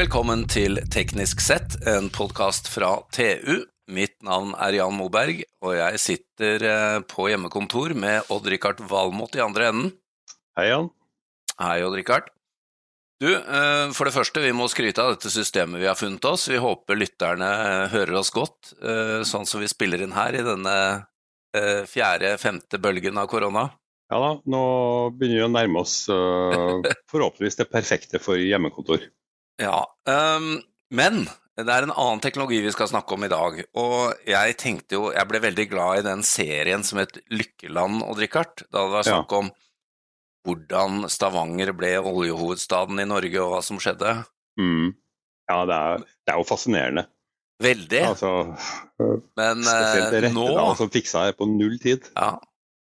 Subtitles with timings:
[0.00, 3.66] Velkommen til Teknisk sett, en podkast fra TU.
[3.92, 9.42] Mitt navn er Jan Moberg, og jeg sitter eh, på hjemmekontor med Odd-Rikard Valmot i
[9.44, 9.90] andre enden.
[10.56, 10.88] Hei, Jan.
[11.60, 12.32] Hei, Odd-Rikard.
[13.20, 16.48] Du, eh, for det første, vi må skryte av dette systemet vi har funnet oss.
[16.48, 18.72] Vi håper lytterne eh, hører oss godt,
[19.28, 20.80] sånn som vi spiller inn her i denne
[21.92, 23.68] fjerde-femte bølgen av korona.
[24.08, 24.66] Ja da, nå
[25.12, 26.06] begynner vi å nærme oss
[27.12, 29.10] forhåpentligvis det perfekte for hjemmekontor.
[29.60, 30.54] Ja, um,
[30.96, 31.24] men
[31.60, 33.58] det er en annen teknologi vi skal snakke om i dag.
[33.80, 38.20] Og jeg tenkte jo Jeg ble veldig glad i den serien som het Lykkeland, og
[38.20, 38.64] Rikard.
[38.70, 39.50] Da det var snakk om
[40.48, 44.14] hvordan Stavanger ble oljehovedstaden i Norge, og hva som skjedde.
[44.60, 44.94] Mm.
[45.50, 47.04] Ja, det er, det er, jo fascinerende.
[47.60, 48.02] Veldig.
[48.08, 48.30] Altså,
[49.36, 52.08] Men spesielt det rette nå da, som fiksa det på null tid.
[52.14, 52.38] Ja,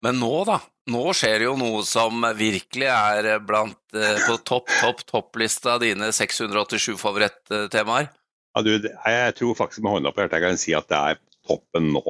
[0.05, 0.59] men nå, da.
[0.87, 5.83] Nå skjer det jo noe som virkelig er blant, eh, på topp, topp, topplista av
[5.83, 8.13] dine 687 favorittemaer.
[8.55, 11.19] Ja, du, jeg tror faktisk med hånda på hjertet jeg kan si at det er
[11.47, 12.05] toppen nå.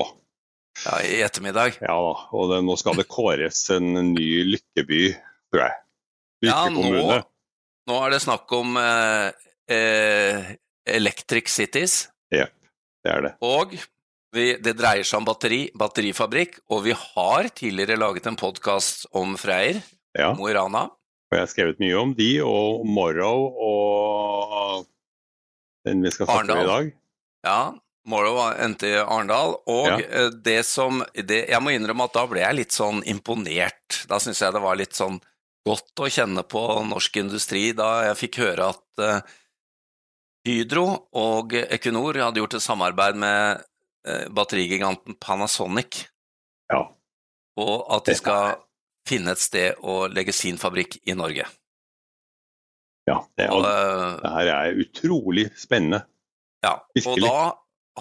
[0.85, 1.81] Ja, I ettermiddag?
[1.81, 5.03] Ja da, og det, nå skal det kåres en ny lykkeby,
[5.49, 5.81] tror jeg.
[6.45, 7.01] Lykkekommune.
[7.01, 10.55] Ja, nå, nå, er det snakk om eh, eh,
[11.01, 12.03] Electric Cities.
[12.35, 12.53] Jepp,
[13.01, 13.35] det er det.
[13.41, 13.73] Og
[14.37, 19.34] vi, det dreier seg om batteri, batterifabrikk, og vi har tidligere laget en podkast om
[19.41, 19.81] Freyr,
[20.17, 20.33] ja.
[20.37, 20.87] Mo i Rana.
[21.27, 24.87] Og jeg har skrevet mye om de, og Morrow og
[25.87, 26.92] den vi skal snakke om i dag.
[27.47, 27.61] Ja,
[28.07, 29.57] Morrow endte i Arendal.
[29.70, 29.98] Og ja.
[30.03, 34.05] Eh, det som det, Jeg må innrømme at da ble jeg litt sånn imponert.
[34.11, 35.19] Da syns jeg det var litt sånn
[35.67, 39.33] godt å kjenne på norsk industri da jeg fikk høre at uh,
[40.47, 40.84] Hydro
[41.19, 43.64] og Equinor hadde gjort et samarbeid med
[44.31, 46.05] batterigiganten Panasonic.
[46.73, 46.83] Ja.
[47.61, 48.57] Og at de skal
[49.07, 51.47] finne et sted å legge sin fabrikk i Norge.
[53.07, 56.03] Ja, det, og, det her er utrolig spennende.
[56.67, 57.39] Ja, og da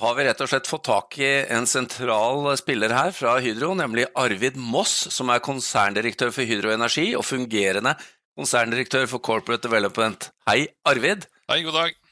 [0.02, 4.08] har vi rett og slett fått tak i en sentral spiller her fra Hydro, nemlig
[4.18, 7.94] Arvid Moss, som er konserndirektør for Hydro Energi og fungerende
[8.36, 10.32] konserndirektør for Corporate Development.
[10.50, 11.30] Hei, Arvid.
[11.48, 12.05] Hei, god dag.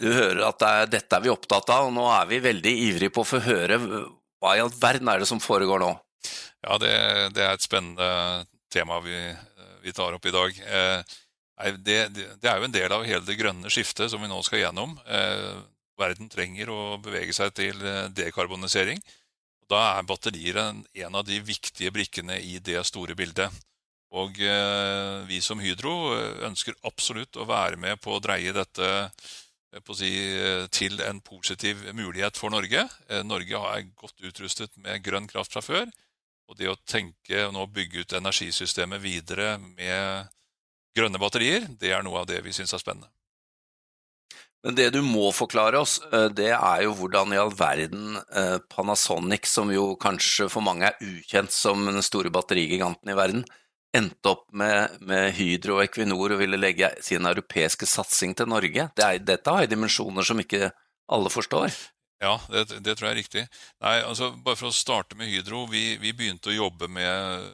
[0.00, 2.72] Du hører at det er, dette er vi opptatt av, og nå er vi veldig
[2.88, 3.78] ivrige på å få høre
[4.42, 5.90] hva i all verden er det som foregår nå?
[6.62, 6.94] Ja, det,
[7.36, 8.08] det er et spennende
[8.72, 9.16] tema vi,
[9.84, 10.58] vi tar opp i dag.
[10.62, 11.18] Eh,
[11.78, 14.64] det, det, er jo en del av hele det grønne skiftet som vi nå skal
[14.64, 14.96] gjennom.
[15.06, 15.60] Eh,
[16.00, 19.02] verden trenger å bevege seg til eh, dekarbonisering.
[19.70, 23.62] Da er batterier en, en, av de viktige brikkene i det store bildet.
[24.12, 28.88] Og eh, vi som Hydro eh, ønsker absolutt å være med på å dreie dette
[28.88, 29.30] eh,
[29.96, 30.10] si,
[30.70, 32.88] til en positiv mulighet for Norge.
[33.08, 35.88] Eh, Norge er godt utrustet med grønn kraft fra før.
[36.48, 40.28] Og det å tenke og nå bygge ut energisystemet videre med
[40.96, 43.08] grønne batterier, det er noe av det vi syns er spennende.
[44.62, 48.58] Men det du må forklare oss, eh, det er jo hvordan i all verden eh,
[48.70, 53.42] Panasonic, som jo kanskje for mange er ukjent som den store batterigiganten i verden,
[53.92, 58.88] endte opp med, med Hydro og Equinor og ville legge sin europeiske satsing til Norge.
[58.96, 60.70] Det er, dette har dimensjoner som ikke
[61.12, 61.74] alle forstår.
[62.22, 63.42] Ja, det, det, tror jeg er riktig.
[63.82, 65.66] Nei, altså Bare for å starte med Hydro.
[65.70, 67.50] Vi, vi begynte å jobbe med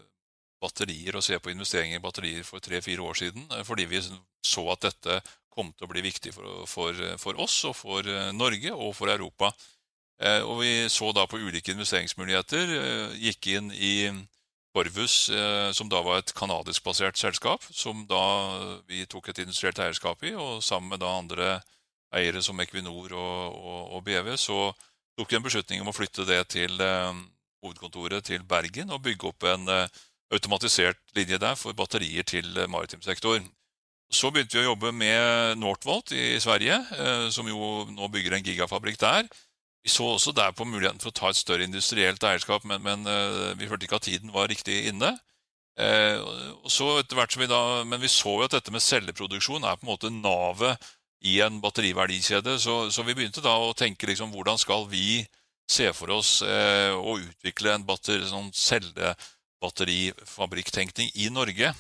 [0.63, 4.65] batterier og se på investeringer i batterier for tre-fire år siden, eh, fordi vi så
[4.75, 5.21] at dette
[5.55, 9.11] kom til å bli viktig for, for, for oss og for eh, Norge og for
[9.11, 9.53] Europa.
[10.21, 12.75] Eh, og vi så da på ulike investeringsmuligheter,
[13.23, 13.95] gikk inn i
[14.77, 15.31] Corvus,
[15.75, 18.21] som da var et kanadisk basert selskap, som da
[18.87, 21.49] vi tok et industrielt eierskap i, og sammen med da andre
[22.15, 24.59] eiere som Equinor og, og, og BV, så
[25.19, 29.49] tok vi en beslutning om å flytte det til hovedkontoret til Bergen og bygge opp
[29.51, 29.67] en
[30.35, 33.41] automatisert linje der for batterier til eh, maritim sektor.
[34.09, 38.45] Så begynte vi å jobbe med Northvolt i Sverige, eh, som jo nå bygger en
[38.45, 39.29] gigafabrikk der.
[39.85, 43.09] Vi så også der på muligheten for å ta et større industrielt eierskap, men, men
[43.09, 45.17] eh, vi følte ikke at tiden var riktig inne.
[45.79, 46.89] Så
[47.39, 50.89] vi da, men vi så jo at dette med celleproduksjon er på en måte navet
[51.23, 52.57] i en batteriverdikjede.
[52.59, 55.21] Så, så vi begynte da å tenke liksom, hvordan skal vi
[55.69, 61.75] se for oss eh, å utvikle en batter, sånn cellebatterifabrikktenkning i Norge.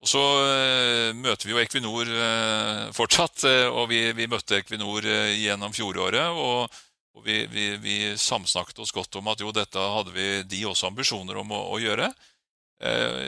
[0.00, 5.02] Og Så eh, møter vi jo Equinor uh, fortsatt, uh, og vi, vi, møtte Equinor
[5.04, 6.28] gjennom fjoråret.
[6.32, 6.72] Og,
[7.20, 10.86] og vi, vi, vi, samsnakket oss godt om at jo, dette hadde vi de også
[10.88, 12.14] ambisjoner om å, å gjøre.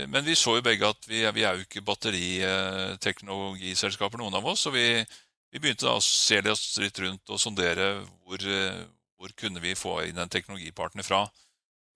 [0.08, 4.60] men vi så jo begge at vi, vi er jo ikke batteriteknologiselskaper, noen av oss.
[4.64, 5.04] Så vi,
[5.52, 8.38] begynte da å se oss litt rundt og sondere hvor,
[9.20, 11.28] hvor kunne vi få inn en teknologipartner fra.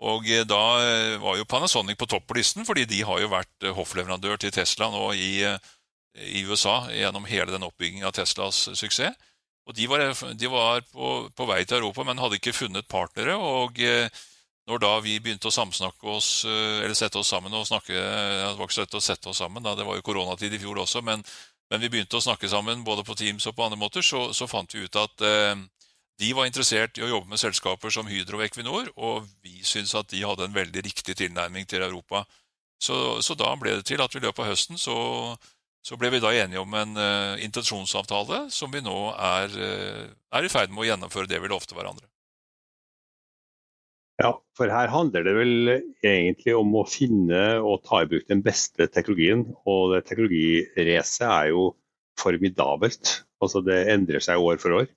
[0.05, 3.33] Og eh, da eh, var jo Panasonic på topp på listen, fordi de har jo
[3.33, 5.31] vært eh, hoffleverandør til Tesla nå i
[6.17, 9.13] i USA gjennom hele den oppbyggingen av Teslas suksess.
[9.67, 10.03] Og De var,
[10.39, 13.35] de var på, på, vei til Europa, men hadde ikke funnet partnere.
[13.35, 14.09] og eh,
[14.67, 18.55] når da vi begynte å samsnakke oss, eh, eller sette oss sammen og snakke Det
[18.59, 20.83] var ikke så lett å sette oss sammen, da, det var jo koronatid i fjor
[20.83, 21.23] også, men,
[21.71, 24.47] men, vi begynte å snakke sammen både på Teams og på andre måter, så, så
[24.51, 25.55] fant vi ut at eh,
[26.19, 29.95] de var interessert i å jobbe med selskaper som Hydro og Equinor, og vi syntes
[29.99, 32.25] at de hadde en veldig riktig tilnærming til Europa.
[32.83, 34.97] Så, så da ble det til at vi i løpet av høsten så
[35.87, 40.05] så ble vi da enige om en uh, intensjonsavtale som vi nå er, uh,
[40.35, 42.09] er i ferd med å gjennomføre det vi lovte hverandre.
[44.17, 48.41] Ja, for her handler det vel egentlig om å finne og ta i bruk den
[48.43, 49.45] beste teknologien.
[49.69, 51.67] Og det teknologiracet er jo
[52.19, 53.19] formidabelt.
[53.45, 54.89] Altså det endrer seg år for år.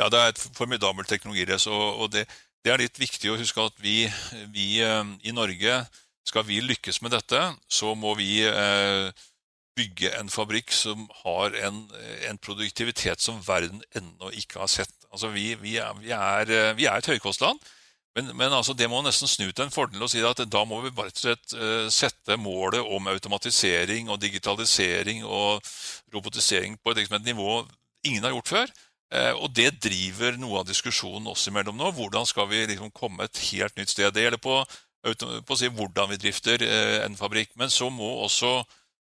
[0.00, 1.70] Ja, det er et formidabelt teknologirace.
[1.70, 2.26] Og, det,
[2.66, 4.00] det, er litt viktig å huske at vi,
[4.50, 5.78] vi uh, i Norge,
[6.26, 7.40] skal vi lykkes med dette,
[7.70, 9.14] så må vi eh,
[9.76, 11.82] bygge en fabrikk som har en,
[12.28, 14.94] en produktivitet som verden ennå ikke har sett.
[15.10, 17.60] Altså, vi, vi, er, vi, er, vi er, et høykostland,
[18.16, 20.80] men, men altså, det må nesten snu til en fordel å si at da må
[20.84, 25.60] vi bare slett, uh, sette målet om automatisering og digitalisering og
[26.14, 27.60] robotisering på et, liksom, nivå
[28.08, 28.76] ingen har gjort før.
[29.38, 31.92] Og det driver noe av diskusjonen oss imellom nå.
[31.94, 34.10] Hvordan skal vi liksom, komme et helt nytt sted?
[34.12, 34.56] Det gjelder på,
[35.06, 36.64] på å si hvordan vi drifter
[37.04, 38.50] en fabrikk, men så må også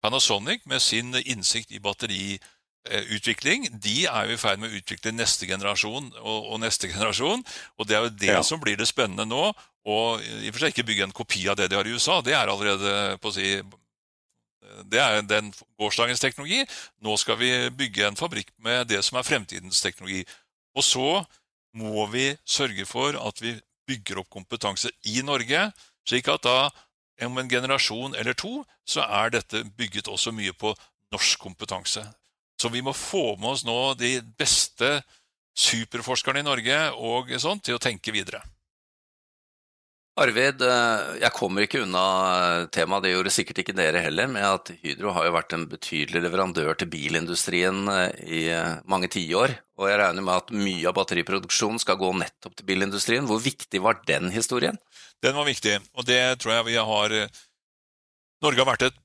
[0.04, 5.50] Panasonic med sin innsikt i batteriutvikling de er jo i ferd med å utvikle neste
[5.50, 7.44] generasjon og, og neste generasjon.
[7.78, 8.46] Og det er jo det ja.
[8.46, 9.50] som blir det spennende nå.
[9.90, 12.19] Og i og for seg ikke bygge en kopi av det de har i USA.
[12.25, 13.60] Det er allerede på å si
[14.90, 15.50] det er den
[15.80, 16.62] gårsdagens teknologi.
[17.04, 20.22] Nå skal vi bygge en fabrikk med det som er fremtidens teknologi.
[20.78, 21.24] Og så
[21.80, 23.56] må vi sørge for at vi
[23.90, 25.69] bygger opp kompetanse i Norge,
[26.07, 26.57] slik at da
[27.25, 30.74] om en generasjon eller to så er dette bygget også mye på
[31.13, 32.04] norsk kompetanse.
[32.60, 35.00] Så vi må få med oss nå de beste
[35.60, 38.44] superforskerne i Norge og sånn til å tenke videre.
[40.19, 44.72] Arvid, eh, jeg kommer ikke unna temaet, det gjorde sikkert ikke dere heller, med at
[44.81, 49.56] Hydro har jo vært en betydelig leverandør til bilindustrien eh, i eh, mange tiår.
[49.80, 53.30] Og jeg regner med at mye av batteriproduksjonen skal gå nettopp til bilindustrien.
[53.30, 54.75] Hvor viktig var den historien?
[55.24, 57.16] Den var viktig, og det tror jeg vi har
[58.39, 59.00] Norge har vært et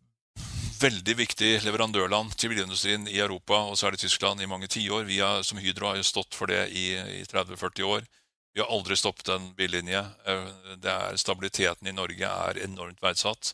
[0.78, 5.06] veldig viktig leverandørland til bilindustrien i Europa, og særlig Tyskland, i mange tiår.
[5.08, 8.06] Vi har, som Hydro har jo stått for det i, i 30-40 år.
[8.55, 10.05] Vi har aldri stoppet en billinje.
[10.31, 13.50] Er, stabiliteten i Norge er enormt verdsatt.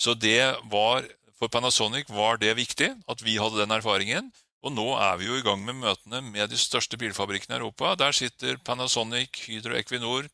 [0.00, 1.06] Så det var,
[1.38, 4.32] for Panasonic var det viktig at vi hadde den erfaringen.
[4.64, 7.94] Og nå er vi jo i gang med møtene med de største bilfabrikkene i Europa.
[8.00, 10.28] Der sitter Panasonic, Hydro og Equinor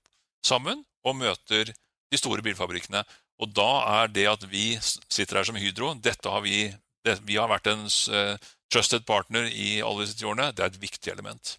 [0.46, 1.72] sammen og møter
[2.10, 3.02] de store bilfabrikkene.
[3.40, 3.70] Og da
[4.02, 6.68] er det at vi sitter her som Hydro dette har vi,
[7.06, 8.36] det, vi har vært en uh,
[8.72, 10.50] trusted partner i alle disse årene.
[10.52, 11.56] Det er et viktig element.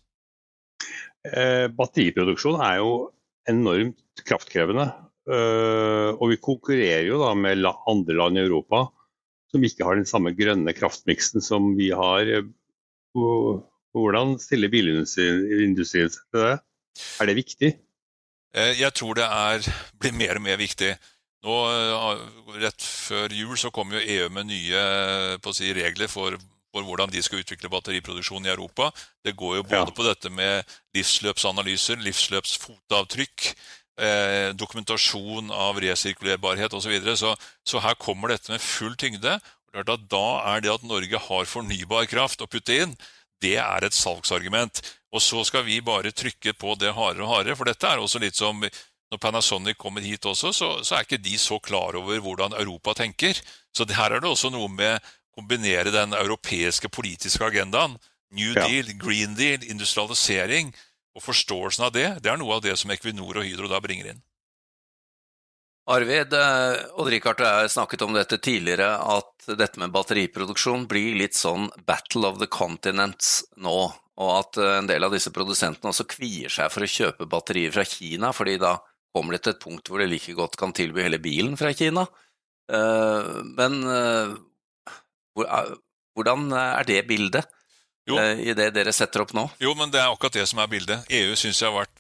[1.22, 2.94] Eh, batteriproduksjon er jo
[3.50, 4.88] enormt kraftkrevende.
[5.30, 8.88] Eh, og vi konkurrerer jo da med andre land i Europa
[9.52, 12.30] som ikke har den samme grønne kraftmiksen som vi har.
[13.12, 16.54] Hvordan stiller bilindustrien seg til det?
[17.20, 17.72] Er det viktig?
[18.56, 19.68] Eh, jeg tror det er,
[20.00, 20.94] blir mer og mer viktig.
[21.42, 21.58] Nå,
[22.62, 24.82] Rett før jul så kom jo EU med nye
[25.56, 26.38] si, regler for
[26.72, 28.90] for hvordan de skal utvikle batteriproduksjon i Europa.
[29.26, 29.96] Det går jo både ja.
[29.96, 33.48] på dette med livsløpsanalyser, livsløpsfotavtrykk,
[34.02, 36.88] eh, dokumentasjon av resirkulerbarhet osv.
[36.88, 37.18] Så, videre.
[37.18, 37.36] så
[37.68, 39.40] Så her kommer dette med full tyngde.
[39.72, 42.96] Da er det at Norge har fornybar kraft å putte inn,
[43.42, 44.82] det er et salgsargument.
[45.12, 47.58] Og så skal vi bare trykke på det hardere og hardere.
[47.60, 48.62] For dette er også litt som
[49.12, 52.96] når Panasonic kommer hit også, så, så er ikke de så klar over hvordan Europa
[53.02, 53.36] tenker.
[53.76, 57.98] Så her er det også noe med å kombinere den europeiske politiske agendaen,
[58.32, 60.72] New Deal, Green Deal, industrialisering
[61.16, 64.14] og forståelsen av det, det er noe av det som Equinor og Hydro da bringer
[64.14, 64.22] inn.
[65.92, 71.36] Arvid, eh, og jeg har snakket om dette tidligere, at dette med batteriproduksjon blir litt
[71.36, 73.92] sånn battle of the continents nå.
[74.22, 77.74] Og at eh, en del av disse produsentene også kvier seg for å kjøpe batterier
[77.76, 78.78] fra Kina, fordi da
[79.12, 82.06] kommer det til et punkt hvor de like godt kan tilby hele bilen fra Kina.
[82.72, 83.82] Eh, men
[85.36, 87.50] hvordan er det bildet
[88.10, 88.16] jo.
[88.18, 89.44] I det dere setter opp nå?
[89.62, 91.04] Jo, men det er akkurat det som er bildet.
[91.14, 92.00] EU syns jeg har vært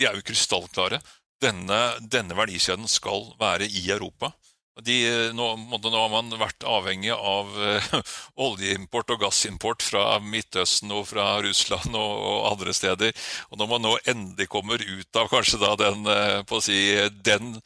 [0.00, 1.02] De er jo krystallklare.
[1.42, 4.32] Denne, denne verdikjeden skal være i Europa.
[4.80, 4.94] De,
[5.36, 7.96] nå, nå, har man vært avhengig av uh,
[8.46, 13.12] oljeimport og gassimport fra Midtøsten og fra Russland og, og, andre steder.
[13.52, 16.78] Og når man nå endelig kommer ut av kanskje da den, uh, si,
[17.20, 17.58] den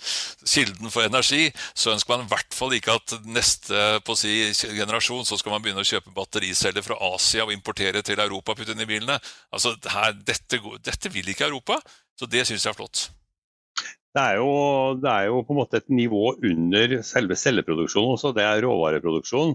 [0.42, 3.84] kilden for energi, så ønsker man i hvert fall ikke at neste
[4.18, 4.34] si,
[4.74, 8.58] generasjon så skal man begynne å kjøpe battericeller fra Asia og importere til Europa og
[8.58, 9.20] putte inn i bilene.
[9.54, 11.78] Altså, her, dette, dette vil ikke Europa,
[12.18, 13.06] så det syns jeg er flott.
[14.16, 14.52] Det er, jo,
[14.96, 19.52] det er, jo, på en måte et nivå under selve celleproduksjonen også, det er råvareproduksjon.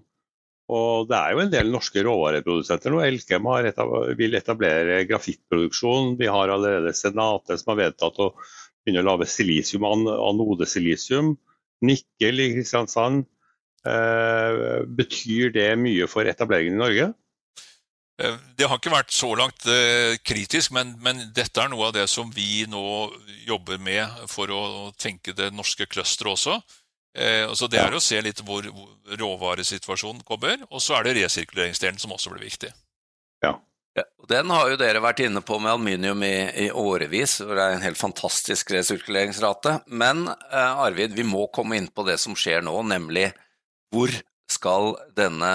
[0.72, 3.02] Og det er jo en del norske råvareprodusenter nå.
[3.04, 3.90] Elkem etab
[4.20, 6.14] vil etablere grafittproduksjon.
[6.20, 11.34] Vi har allerede Senate som har vedtatt å begynne å lage silisium, anodesilisium.
[11.90, 13.26] Nikkel i Kristiansand.
[13.82, 17.10] Eh, betyr det mye for etableringen i Norge?
[18.22, 21.96] Eh, det har ikke vært så langt eh, kritisk, men, men, dette er noe av
[21.96, 22.84] det som vi nå
[23.48, 24.62] jobber med for å
[25.00, 26.60] tenke det norske clusteret også.
[27.18, 28.68] Eh, så Det er å se litt hvor,
[29.12, 32.72] råvaresituasjonen kommer, og så er det resirkuleringsdelen som også blir viktig.
[33.44, 33.56] Ja.
[33.98, 34.06] ja.
[34.30, 36.36] Den har jo dere vært inne på med aluminium i,
[36.68, 39.82] i årevis, hvor det er en helt fantastisk resirkuleringsrate.
[39.90, 43.32] Men Arvid, vi må komme inn på det som skjer nå, nemlig
[43.92, 44.14] hvor
[44.52, 45.52] skal denne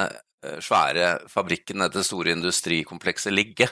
[0.62, 3.68] svære fabrikken, dette store industrikomplekset, ligge?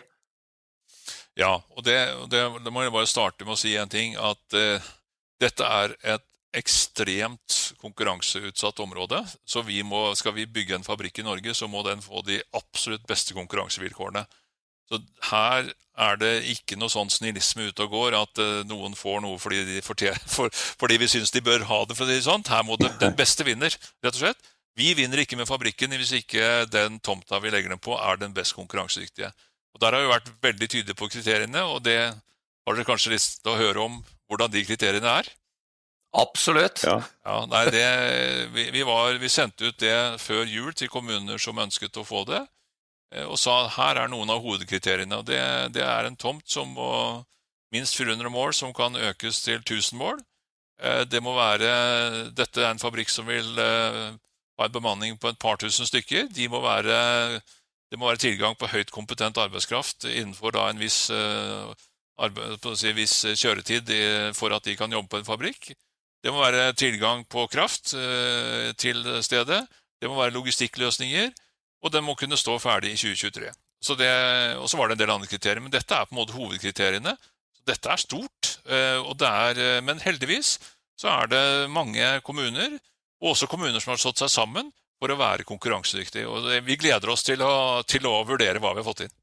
[1.38, 1.96] Ja, og det,
[2.30, 4.14] det, det, må jeg bare starte med å si en ting.
[4.14, 4.92] At eh,
[5.42, 9.18] dette er et ekstremt konkurranseutsatt område.
[9.42, 12.38] Så vi må, skal vi bygge en fabrikk i Norge, så må den få de
[12.54, 14.22] absolutt beste konkurransevilkårene.
[14.90, 15.00] Så
[15.32, 15.72] her
[16.04, 19.64] er det ikke noe sånn snillisme ute og går, at eh, noen får noe fordi,
[19.66, 21.98] de fortjener, for, fordi vi syns de bør ha det.
[21.98, 22.52] for å si sånt.
[22.54, 24.53] Her må det, den beste vinner, rett og slett.
[24.74, 28.34] Vi vinner ikke med fabrikken hvis ikke den tomta vi legger den på, er den
[28.34, 29.30] best konkurransedyktige.
[29.74, 33.42] Og Der har vi vært veldig tydelige på kriteriene, og det har dere kanskje lyst
[33.42, 33.98] til å høre om
[34.30, 35.30] hvordan de kriteriene er?
[36.14, 36.84] Absolutt.
[36.86, 37.00] Ja.
[37.26, 37.86] ja nei, det,
[38.54, 42.22] vi, vi, var, vi, sendte ut det før jul til kommuner som ønsket å få
[42.28, 42.44] det,
[43.14, 45.18] eh, og sa her er noen av hovedkriteriene.
[45.18, 45.40] og Det,
[45.74, 46.90] det er en tomt som må
[47.74, 50.22] minst 400 mål, som kan økes til 1000 mål.
[50.82, 54.14] Eh, det må være, dette er en fabrikk som vil eh,
[54.58, 56.28] ha en bemanning på et par tusen stykker.
[56.34, 57.40] De må være,
[57.90, 61.72] det må være tilgang på høyt kompetent arbeidskraft innenfor en viss, uh,
[62.78, 63.90] si, viss, kjøretid
[64.38, 65.72] for at de kan jobbe på en fabrikk.
[66.24, 69.64] Det må være tilgang på kraft uh, til stedet.
[70.00, 71.34] Det må være logistikkløsninger.
[71.84, 73.50] Og den må kunne stå ferdig i 2023.
[73.84, 74.08] Så det,
[74.56, 77.12] og så var det en del andre kriterier, men dette er på en måte hovedkriteriene.
[77.52, 80.56] Så dette er stort, uh, er, men heldigvis
[80.96, 81.44] så er det
[81.74, 82.78] mange kommuner
[83.24, 84.68] og også kommuner som har stått seg sammen
[85.00, 86.28] for å være konkurransedyktige.
[86.28, 89.14] Og vi gleder oss til å, til å vurdere hva vi har fått inn.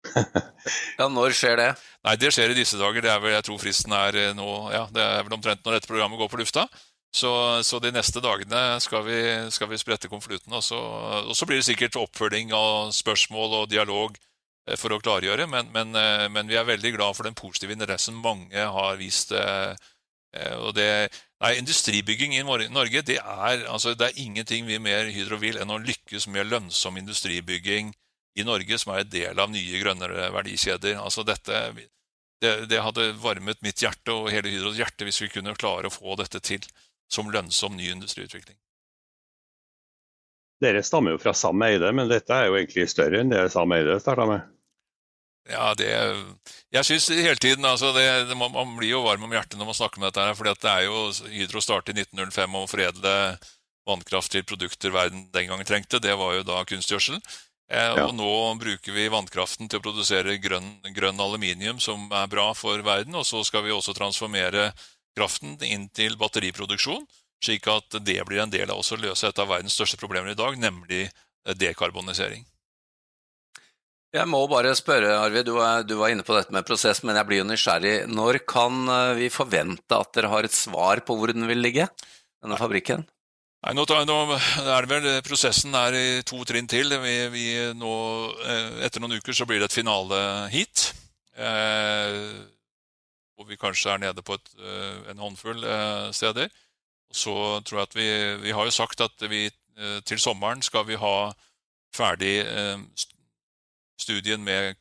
[1.00, 1.70] ja, Når skjer det?
[2.06, 3.04] Nei, Det skjer i disse dager.
[3.04, 5.78] Det er vel, jeg tror fristen er eh, nå, ja, det er vel omtrent når
[5.78, 6.66] dette programmet går på lufta.
[7.16, 7.30] Så,
[7.66, 9.20] så de neste dagene skal vi,
[9.50, 10.54] skal vi sprette konvolutten.
[10.54, 10.68] Og,
[11.24, 14.20] og, så blir det sikkert oppfølging av spørsmål og dialog
[14.68, 15.48] eh, for å klargjøre.
[15.50, 19.32] Men, men, eh, men vi er veldig glad for den positive interessen mange har vist.
[20.60, 25.38] Og det, Nei, Industribygging i Norge det er, altså, det er ingenting vi mer Hydro
[25.40, 27.94] vil enn å lykkes med lønnsom industribygging
[28.36, 30.98] i Norge, som er en del av nye, grønnere verdikjeder.
[31.00, 31.62] Altså, dette,
[32.44, 35.94] det, det, hadde varmet mitt hjerte og hele Hydros hjerte hvis vi kunne klare å
[35.94, 36.68] få dette til
[37.10, 38.58] som lønnsom ny industriutvikling.
[40.60, 43.72] Dere stammer jo fra Sam Eide, men dette er jo egentlig større enn det Sam
[43.72, 44.44] Eide starta med?
[45.48, 45.88] Ja, det
[46.70, 49.78] Jeg syns hele tiden altså det, det, Man blir jo varm om hjertet når man
[49.78, 50.20] snakker om dette.
[50.20, 53.14] her, fordi det er jo Hydro startet i 1905 om å foredle
[53.88, 56.02] vannkraft til produkter verden den gangen trengte.
[56.02, 57.18] Det var jo da kunstgjødsel.
[57.70, 58.04] Eh, ja.
[58.06, 58.30] Og nå
[58.60, 63.16] bruker vi vannkraften til å produsere grønn, grønn, aluminium, som er bra for verden.
[63.18, 64.70] Og så skal vi også transformere
[65.18, 67.06] kraften inn til batteriproduksjon,
[67.42, 70.38] slik at det blir en del av å løse et av verdens største problemer i
[70.38, 71.08] dag, nemlig
[71.58, 72.44] dekarbonisering.
[74.10, 75.54] Jeg må bare spørre, Arvid, du,
[75.86, 77.94] du, var inne på dette med prosess, men jeg blir jo nysgjerrig.
[78.10, 81.86] Når kan eh, vi forvente at dere har et svar på hvor den vil ligge,
[82.42, 83.04] denne fabrikken?
[83.60, 86.90] Nei, nå, nå er det vel Prosessen er i to trinn til.
[87.04, 87.46] Vi, vi
[87.78, 87.92] nå,
[88.50, 90.18] eh, etter noen uker så blir det et finale
[90.50, 90.88] hit.
[91.40, 92.40] Eh,
[93.36, 96.50] hvor vi kanskje er nede på et, eh, en håndfull eh, steder.
[97.12, 97.32] Så
[97.64, 98.08] tror jeg at vi,
[98.48, 99.48] vi har jo sagt at vi
[100.04, 101.30] til sommeren skal vi ha
[101.96, 102.42] ferdig
[104.00, 104.76] studien med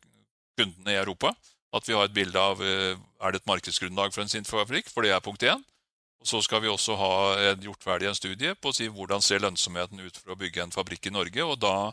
[0.59, 1.33] kundene i Europa.
[1.73, 5.05] At vi har et bilde av eh, er det et markedsgrunnlag for en Sintfabrikk, for
[5.05, 5.61] det er punkt én.
[6.19, 7.11] Og Så skal vi også ha
[7.63, 10.73] gjort ferdig en studie på å si hvordan ser lønnsomheten ut for å bygge en
[10.73, 11.45] fabrikk i Norge.
[11.45, 11.91] og Da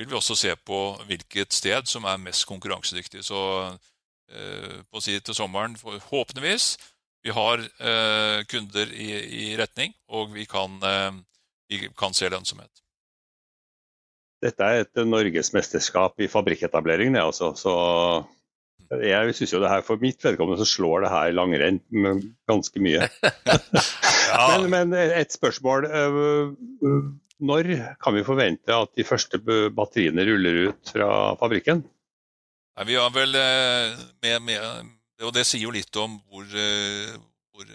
[0.00, 3.22] vil vi også se på hvilket sted som er mest konkurransedyktig.
[3.26, 3.40] Så
[4.32, 6.76] eh, på å si til sommeren, forhåpentligvis,
[7.20, 11.10] Vi har eh, kunder i, i, retning, og vi kan, eh,
[11.68, 12.80] vi kan se lønnsomhet.
[14.40, 17.52] Dette er et norgesmesterskap i fabrikketablering, det altså.
[17.58, 17.74] Så
[18.90, 21.80] jeg syns jo det her for mitt vedkommende så slår det her langrenn
[22.48, 23.06] ganske mye.
[23.20, 24.46] ja.
[24.72, 25.86] men, men, et spørsmål.
[27.40, 27.70] Når
[28.02, 29.40] kan vi forvente at de første
[29.76, 31.84] batteriene ruller ut fra fabrikken?
[32.76, 33.36] Nei, vi har vel
[34.24, 34.90] med, med,
[35.26, 36.48] Og det sier jo litt om hvor,
[37.52, 37.72] hvor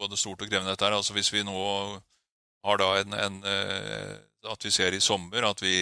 [0.00, 0.96] både stort og krevende dette er.
[0.96, 1.60] Altså Hvis vi nå
[2.64, 3.38] har da en, en
[4.48, 5.74] at vi ser i sommer at vi,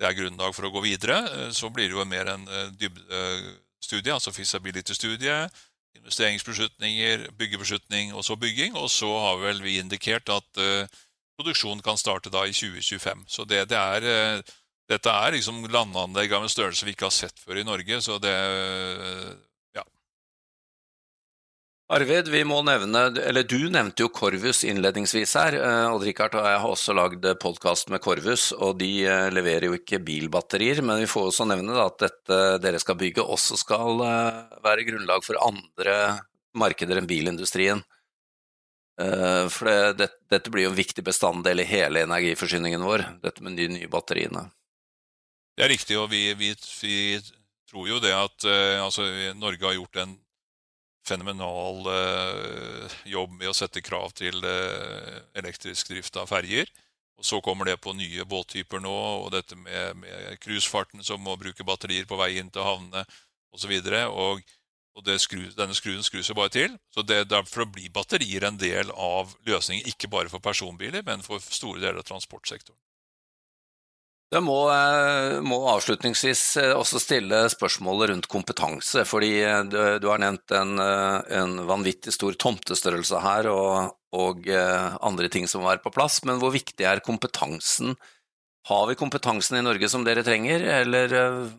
[0.00, 2.72] det er grunnlag for å gå videre, eh, så blir det jo mer en eh,
[2.80, 5.38] dybdestudie, altså feasibility-studie,
[6.02, 8.76] investeringsbeslutninger, byggebeslutning og så bygging.
[8.80, 10.88] Og så har vel vi indikert at uh,
[11.36, 13.26] produksjonen kan starte da i 2025.
[13.28, 14.40] Så det, det er,
[14.88, 18.00] dette er liksom landanlegg av en størrelse vi ikke har sett før i Norge.
[18.02, 18.32] Så det,
[21.92, 25.56] Arvid, vi må nevne, eller du nevnte jo Corvus innledningsvis her.
[25.58, 29.76] Eh, Odd-Rikard og jeg har også lagd podkast med Corvus, og de eh, leverer jo
[29.76, 30.80] ikke bilbatterier.
[30.80, 35.26] Men vi får også nevne at dette dere skal bygge også skal eh, være grunnlag
[35.26, 35.98] for andre
[36.56, 37.84] markeder enn bilindustrien.
[38.92, 43.64] For det, dette blir jo en viktig bestanddel i hele energiforsyningen vår, dette med de
[43.72, 44.44] nye batteriene.
[45.56, 46.98] Det er riktig, og vi, vi, vi
[47.72, 48.46] tror jo det at
[48.84, 49.08] altså,
[49.40, 50.12] Norge har gjort en
[51.06, 56.70] fenomenal eh, jobb med å sette krav til eh, elektrisk drift av ferjer.
[57.18, 60.02] Og Så kommer det på nye båttyper nå, og dette med
[60.42, 63.04] cruisefarten som må bruke batterier på vei inn til havnene
[63.54, 63.74] osv.
[64.08, 64.40] Og,
[64.96, 66.78] og skru, denne skruen skrus jo bare til.
[66.94, 71.42] Så det, Derfor blir batterier en del av løsningen, ikke bare for personbiler, men for
[71.42, 72.78] store deler av transportsektoren.
[74.32, 79.04] Jeg må, eh, må, avslutningsvis eh, også stille spørsmålet rundt kompetanse.
[79.04, 85.44] fordi eh, Du, har nevnt en, en, vanvittig stor tomtestørrelse her og, og, andre ting
[85.48, 86.22] som må være på plass.
[86.24, 87.94] Men hvor viktig er kompetansen?
[88.70, 91.12] Har vi kompetansen i Norge som dere trenger, eller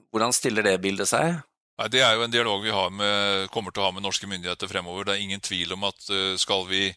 [0.09, 1.41] hvordan stiller det bildet seg?
[1.77, 4.71] Nei, Det er jo en dialog vi med, kommer til å ha med norske myndigheter
[4.71, 5.05] fremover.
[5.05, 6.07] Det er ingen tvil om at
[6.41, 6.87] skal vi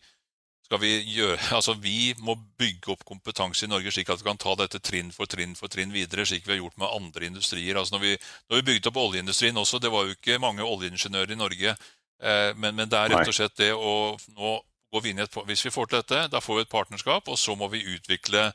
[0.66, 4.40] skal vi gjøre Altså, vi må bygge opp kompetanse i Norge slik at vi kan
[4.40, 7.78] ta dette trinn for trinn for trinn videre, slik vi har gjort med andre industrier.
[7.78, 8.14] Altså, når vi,
[8.50, 11.76] når vi bygde opp oljeindustrien også, det var jo ikke mange oljeingeniører i Norge,
[12.22, 14.56] eh, men, men, det er rett og slett det å nå
[14.94, 17.38] gå inn i et Hvis vi får til dette, da får vi et partnerskap, og
[17.38, 18.50] så må vi utvikle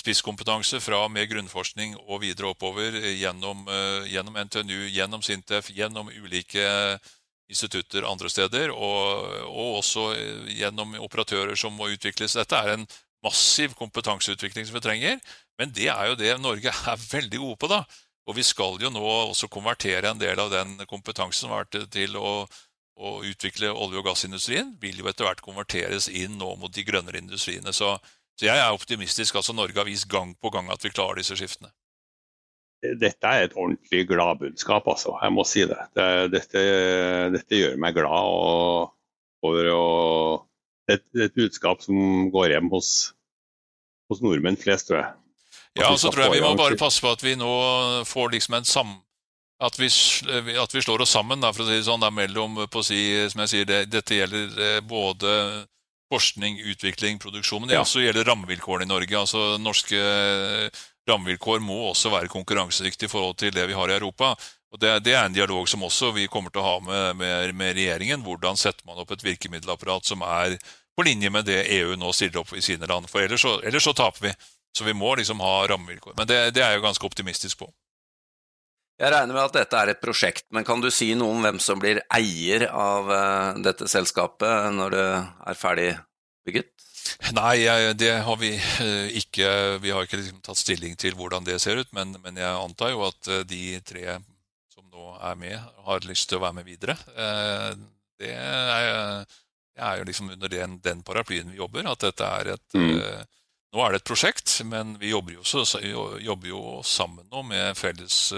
[0.00, 6.64] spisskompetanse fra med grunnforskning og videre oppover gjennom, uh, gjennom NTNU, gjennom Sintef, gjennom ulike
[7.50, 10.08] institutter andre steder, og, og, også
[10.56, 12.36] gjennom operatører som må utvikles.
[12.38, 12.86] Dette er en
[13.24, 15.20] massiv kompetanseutvikling som vi trenger,
[15.60, 17.70] men det er jo det Norge er veldig gode på.
[17.72, 17.84] da.
[18.24, 21.90] Og vi skal jo nå også konvertere en del av den kompetansen som har vært
[21.92, 22.46] til å,
[22.96, 27.20] å utvikle olje- og gassindustrien, vil jo etter hvert konverteres inn nå mot de grønnere
[27.20, 27.76] industriene.
[27.76, 27.92] Så,
[28.40, 29.36] så jeg er optimistisk.
[29.36, 31.72] altså Norge har vist gang på gang at vi klarer disse skiftene
[33.00, 35.14] dette er et ordentlig gladbudskap, altså.
[35.22, 35.80] Jeg må si det.
[35.96, 36.64] det dette,
[37.34, 38.30] dette, gjør meg glad.
[38.30, 38.90] Og,
[39.44, 39.84] over å,
[40.88, 42.90] et, et budskap som går hjem hos,
[44.08, 45.10] hos nordmenn flest, tror jeg.
[45.80, 47.50] Ja, så tror jeg vi må bare passe på at vi nå
[48.08, 49.00] får liksom en sam...
[49.64, 52.56] At vi, at vi slår oss sammen, da, for å si det sånn, da, mellom
[52.68, 52.98] på å si,
[53.30, 55.30] som jeg sier, det, Dette gjelder eh, både
[56.12, 57.84] forskning, utvikling, produksjon, men det ja.
[57.86, 59.16] også gjelder rammevilkårene i Norge.
[59.18, 60.00] altså Norske
[61.08, 64.34] rammevilkår må også være konkurransedyktige i forhold til det vi har i Europa.
[64.74, 67.52] Og det, det, er en dialog som også vi kommer til å ha med, med,
[67.54, 68.24] med, regjeringen.
[68.26, 70.56] Hvordan setter man opp et virkemiddelapparat som er
[70.94, 73.06] på linje med det EU nå stiller opp i sine land.
[73.10, 74.34] For ellers så, ellers så taper vi.
[74.74, 76.16] Så vi må liksom ha rammevilkår.
[76.18, 77.70] Men det, det er jeg jo ganske optimistisk på.
[78.98, 81.58] Jeg regner med at dette er et prosjekt, men kan du si noe om hvem
[81.62, 85.06] som blir eier av uh, dette selskapet når det
[85.50, 85.88] er ferdig
[86.46, 86.70] bygget?
[87.34, 87.64] Nei,
[87.96, 89.48] det har vi eh, ikke.
[89.82, 92.94] Vi har ikke liksom tatt stilling til hvordan det ser ut, men, men, jeg antar
[92.94, 94.18] jo at eh, de tre
[94.72, 96.96] som nå er med, har lyst til å være med videre.
[97.14, 97.70] Eh,
[98.22, 99.24] det er,
[99.74, 103.30] det er jo liksom under den, den, paraplyen vi jobber, at dette er et mm.
[103.74, 105.64] Nå er det et prosjekt, men vi jobber jo, så,
[106.22, 108.30] jobber jo sammen nå med felles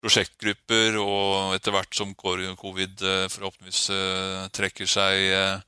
[0.00, 3.82] prosjektgrupper, og etter hvert som covid forhåpentligvis
[4.56, 5.60] trekker seg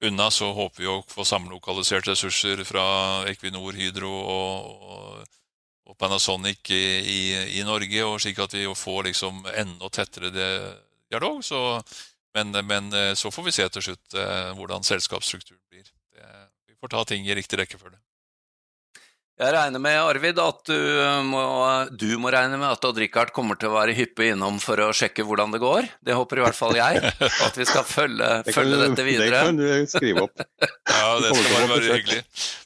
[0.00, 2.84] unna, så håper vi å få samlokalisert ressurser fra
[3.30, 5.26] Equinor, Hydro og,
[5.86, 7.20] og, Panasonic i, i,
[7.58, 11.42] i, Norge, og slik at vi får liksom enda tettere dialog.
[11.44, 11.60] Så,
[12.38, 15.90] men, men, eh, så får vi se til slutt eh, hvordan selskapsstrukturen blir.
[16.14, 16.30] Det,
[16.70, 17.98] vi får ta ting i riktig rekkefølge.
[19.40, 20.80] Jeg regner med, Arvid, at du
[21.24, 21.40] må,
[21.96, 25.24] du må regne med at Odd-Rikard kommer til å være hyppig innom for å sjekke
[25.24, 25.88] hvordan det går.
[26.04, 27.00] Det håper i hvert fall jeg.
[27.08, 29.30] At vi skal følge, det følge dette videre.
[29.30, 30.44] Det kan du skrive opp.
[31.00, 32.18] Ja, det skal bare være hyggelig.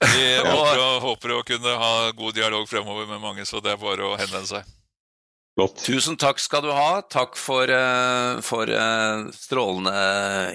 [0.02, 4.08] Vi håper, håper, å kunne ha god dialog fremover med mange, så det er bare
[4.08, 4.74] å henvende seg.
[5.54, 5.84] Godt.
[5.86, 6.98] Tusen takk skal du ha.
[7.06, 9.94] Takk for, eh, for eh, strålende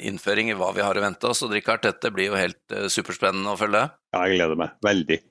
[0.04, 1.46] innføring i hva vi har å vente oss.
[1.48, 3.88] Og Rikard, dette blir jo helt eh, superspennende å følge.
[4.12, 4.76] Ja, jeg gleder meg.
[4.84, 5.22] Veldig.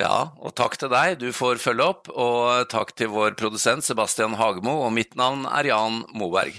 [0.00, 4.34] Ja, og takk til deg, du får følge opp, og takk til vår produsent Sebastian
[4.38, 6.56] Hagemo, og mitt navn er Jan Moberg.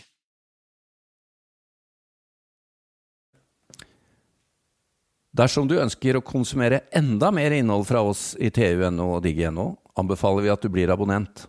[5.34, 10.46] Dersom du ønsker å konsumere enda mer innhold fra oss i TU.no og digg.no, anbefaler
[10.46, 11.48] vi at du blir abonnent.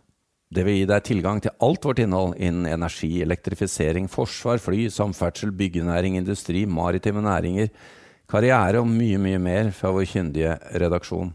[0.55, 5.53] Det vil gi deg tilgang til alt vårt innhold innen energi, elektrifisering, forsvar, fly, samferdsel,
[5.53, 7.69] byggenæring, industri, maritime næringer,
[8.31, 11.35] karriere og mye, mye mer fra vår kyndige redaksjon.